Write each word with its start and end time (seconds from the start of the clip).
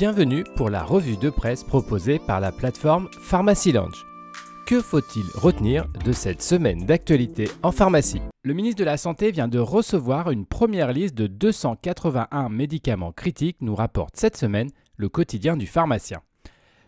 Bienvenue 0.00 0.44
pour 0.56 0.70
la 0.70 0.82
revue 0.82 1.18
de 1.18 1.28
presse 1.28 1.62
proposée 1.62 2.18
par 2.18 2.40
la 2.40 2.52
plateforme 2.52 3.10
Pharmacy 3.20 3.70
Lounge. 3.70 4.06
Que 4.66 4.80
faut-il 4.80 5.26
retenir 5.34 5.88
de 6.06 6.12
cette 6.12 6.40
semaine 6.40 6.86
d'actualité 6.86 7.50
en 7.62 7.70
pharmacie? 7.70 8.22
Le 8.42 8.54
ministre 8.54 8.78
de 8.78 8.86
la 8.86 8.96
Santé 8.96 9.30
vient 9.30 9.46
de 9.46 9.58
recevoir 9.58 10.30
une 10.30 10.46
première 10.46 10.94
liste 10.94 11.14
de 11.14 11.26
281 11.26 12.48
médicaments 12.48 13.12
critiques, 13.12 13.58
nous 13.60 13.74
rapporte 13.74 14.16
cette 14.16 14.38
semaine 14.38 14.70
le 14.96 15.10
quotidien 15.10 15.58
du 15.58 15.66
pharmacien. 15.66 16.22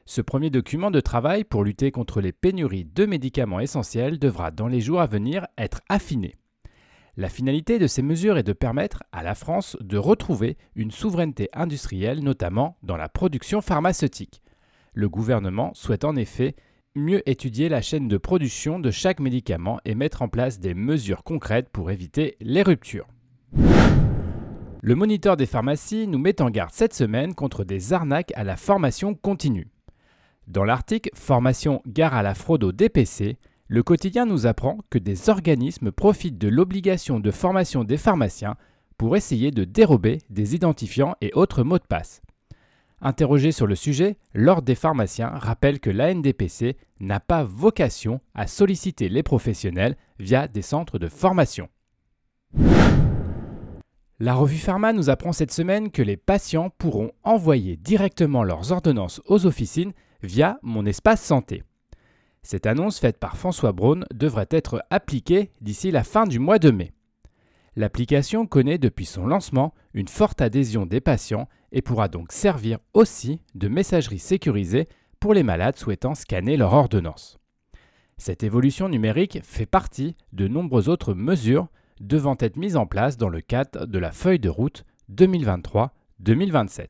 Ce 0.06 0.22
premier 0.22 0.48
document 0.48 0.90
de 0.90 1.00
travail 1.00 1.44
pour 1.44 1.64
lutter 1.64 1.90
contre 1.90 2.22
les 2.22 2.32
pénuries 2.32 2.88
de 2.94 3.04
médicaments 3.04 3.60
essentiels 3.60 4.18
devra 4.18 4.50
dans 4.50 4.68
les 4.68 4.80
jours 4.80 5.02
à 5.02 5.06
venir 5.06 5.46
être 5.58 5.82
affiné. 5.90 6.34
La 7.18 7.28
finalité 7.28 7.78
de 7.78 7.86
ces 7.86 8.00
mesures 8.00 8.38
est 8.38 8.42
de 8.42 8.54
permettre 8.54 9.02
à 9.12 9.22
la 9.22 9.34
France 9.34 9.76
de 9.80 9.98
retrouver 9.98 10.56
une 10.74 10.90
souveraineté 10.90 11.50
industrielle, 11.52 12.24
notamment 12.24 12.78
dans 12.82 12.96
la 12.96 13.10
production 13.10 13.60
pharmaceutique. 13.60 14.40
Le 14.94 15.10
gouvernement 15.10 15.74
souhaite 15.74 16.06
en 16.06 16.16
effet 16.16 16.56
mieux 16.94 17.28
étudier 17.28 17.68
la 17.68 17.82
chaîne 17.82 18.08
de 18.08 18.16
production 18.16 18.78
de 18.78 18.90
chaque 18.90 19.20
médicament 19.20 19.78
et 19.84 19.94
mettre 19.94 20.22
en 20.22 20.28
place 20.28 20.58
des 20.58 20.72
mesures 20.72 21.22
concrètes 21.22 21.68
pour 21.68 21.90
éviter 21.90 22.36
les 22.40 22.62
ruptures. 22.62 23.08
Le 24.80 24.94
moniteur 24.94 25.36
des 25.36 25.46
pharmacies 25.46 26.06
nous 26.06 26.18
met 26.18 26.40
en 26.40 26.48
garde 26.48 26.72
cette 26.72 26.94
semaine 26.94 27.34
contre 27.34 27.62
des 27.62 27.92
arnaques 27.92 28.32
à 28.36 28.42
la 28.42 28.56
formation 28.56 29.14
continue. 29.14 29.68
Dans 30.48 30.64
l'article 30.64 31.10
Formation 31.12 31.82
gare 31.86 32.14
à 32.14 32.22
la 32.22 32.34
fraude 32.34 32.64
au 32.64 32.72
DPC, 32.72 33.36
le 33.72 33.82
quotidien 33.82 34.26
nous 34.26 34.46
apprend 34.46 34.76
que 34.90 34.98
des 34.98 35.30
organismes 35.30 35.92
profitent 35.92 36.36
de 36.36 36.48
l'obligation 36.48 37.20
de 37.20 37.30
formation 37.30 37.84
des 37.84 37.96
pharmaciens 37.96 38.56
pour 38.98 39.16
essayer 39.16 39.50
de 39.50 39.64
dérober 39.64 40.18
des 40.28 40.54
identifiants 40.54 41.14
et 41.22 41.32
autres 41.32 41.62
mots 41.62 41.78
de 41.78 41.86
passe. 41.88 42.20
Interrogé 43.00 43.50
sur 43.50 43.66
le 43.66 43.74
sujet, 43.74 44.18
l'Ordre 44.34 44.66
des 44.66 44.74
pharmaciens 44.74 45.30
rappelle 45.30 45.80
que 45.80 45.88
l'ANDPC 45.88 46.76
n'a 47.00 47.18
pas 47.18 47.44
vocation 47.44 48.20
à 48.34 48.46
solliciter 48.46 49.08
les 49.08 49.22
professionnels 49.22 49.96
via 50.18 50.48
des 50.48 50.60
centres 50.60 50.98
de 50.98 51.08
formation. 51.08 51.70
La 54.20 54.34
revue 54.34 54.58
Pharma 54.58 54.92
nous 54.92 55.08
apprend 55.08 55.32
cette 55.32 55.50
semaine 55.50 55.90
que 55.90 56.02
les 56.02 56.18
patients 56.18 56.68
pourront 56.76 57.12
envoyer 57.22 57.78
directement 57.78 58.44
leurs 58.44 58.70
ordonnances 58.70 59.22
aux 59.24 59.46
officines 59.46 59.94
via 60.22 60.58
Mon 60.60 60.84
Espace 60.84 61.22
Santé. 61.22 61.62
Cette 62.44 62.66
annonce 62.66 62.98
faite 62.98 63.18
par 63.18 63.36
François 63.36 63.72
Braun 63.72 64.04
devrait 64.12 64.48
être 64.50 64.84
appliquée 64.90 65.52
d'ici 65.60 65.90
la 65.90 66.04
fin 66.04 66.26
du 66.26 66.38
mois 66.38 66.58
de 66.58 66.70
mai. 66.70 66.92
L'application 67.76 68.46
connaît 68.46 68.78
depuis 68.78 69.06
son 69.06 69.26
lancement 69.26 69.72
une 69.94 70.08
forte 70.08 70.42
adhésion 70.42 70.84
des 70.84 71.00
patients 71.00 71.48
et 71.70 71.82
pourra 71.82 72.08
donc 72.08 72.32
servir 72.32 72.78
aussi 72.92 73.40
de 73.54 73.68
messagerie 73.68 74.18
sécurisée 74.18 74.88
pour 75.20 75.34
les 75.34 75.44
malades 75.44 75.78
souhaitant 75.78 76.14
scanner 76.14 76.56
leur 76.56 76.74
ordonnance. 76.74 77.38
Cette 78.18 78.42
évolution 78.42 78.88
numérique 78.88 79.38
fait 79.42 79.64
partie 79.64 80.16
de 80.32 80.48
nombreuses 80.48 80.88
autres 80.88 81.14
mesures 81.14 81.68
devant 82.00 82.36
être 82.38 82.56
mises 82.56 82.76
en 82.76 82.86
place 82.86 83.16
dans 83.16 83.28
le 83.28 83.40
cadre 83.40 83.86
de 83.86 83.98
la 83.98 84.12
feuille 84.12 84.40
de 84.40 84.48
route 84.48 84.84
2023-2027. 85.10 86.88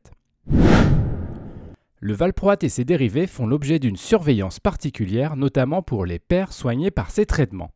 Le 2.05 2.15
valproate 2.15 2.65
et 2.65 2.69
ses 2.69 2.85
dérivés 2.85 3.29
font 3.29 3.47
l'objet 3.47 3.79
d'une 3.79 3.97
surveillance 3.97 4.59
particulière, 4.59 5.37
notamment 5.37 5.83
pour 5.83 6.05
les 6.05 6.19
pères 6.19 6.53
soignés 6.53 6.91
par 6.91 7.13
ces 7.13 7.27
traitements. 7.27 7.71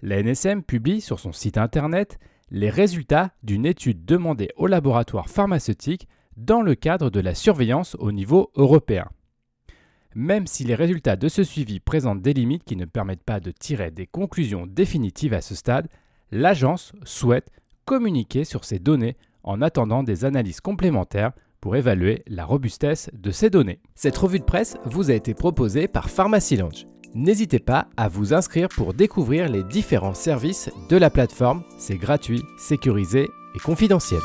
La 0.00 0.22
NSM 0.22 0.62
publie 0.62 1.02
sur 1.02 1.20
son 1.20 1.32
site 1.32 1.58
internet 1.58 2.18
les 2.50 2.70
résultats 2.70 3.32
d'une 3.42 3.66
étude 3.66 4.06
demandée 4.06 4.48
au 4.56 4.66
laboratoire 4.66 5.28
pharmaceutique 5.28 6.08
dans 6.38 6.62
le 6.62 6.74
cadre 6.74 7.10
de 7.10 7.20
la 7.20 7.34
surveillance 7.34 7.98
au 8.00 8.12
niveau 8.12 8.50
européen. 8.56 9.10
Même 10.14 10.46
si 10.46 10.64
les 10.64 10.74
résultats 10.74 11.16
de 11.16 11.28
ce 11.28 11.44
suivi 11.44 11.80
présentent 11.80 12.22
des 12.22 12.32
limites 12.32 12.64
qui 12.64 12.76
ne 12.76 12.86
permettent 12.86 13.24
pas 13.24 13.40
de 13.40 13.50
tirer 13.50 13.90
des 13.90 14.06
conclusions 14.06 14.66
définitives 14.66 15.34
à 15.34 15.42
ce 15.42 15.54
stade, 15.54 15.88
l'agence 16.30 16.94
souhaite 17.04 17.50
communiquer 17.84 18.44
sur 18.44 18.64
ces 18.64 18.78
données 18.78 19.18
en 19.42 19.60
attendant 19.60 20.02
des 20.02 20.24
analyses 20.24 20.62
complémentaires 20.62 21.32
pour 21.64 21.76
évaluer 21.76 22.22
la 22.26 22.44
robustesse 22.44 23.08
de 23.14 23.30
ces 23.30 23.48
données. 23.48 23.80
Cette 23.94 24.18
revue 24.18 24.38
de 24.38 24.44
presse 24.44 24.76
vous 24.84 25.10
a 25.10 25.14
été 25.14 25.32
proposée 25.32 25.88
par 25.88 26.10
Pharmacy 26.10 26.58
Lounge. 26.58 26.86
N'hésitez 27.14 27.58
pas 27.58 27.88
à 27.96 28.06
vous 28.06 28.34
inscrire 28.34 28.68
pour 28.68 28.92
découvrir 28.92 29.48
les 29.48 29.64
différents 29.64 30.12
services 30.12 30.68
de 30.90 30.96
la 30.98 31.08
plateforme. 31.08 31.62
C'est 31.78 31.96
gratuit, 31.96 32.42
sécurisé 32.58 33.30
et 33.54 33.58
confidentiel. 33.60 34.20